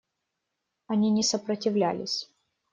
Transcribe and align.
Они 0.87 1.11
не 1.11 1.21
сопротивлялись. 1.21 2.27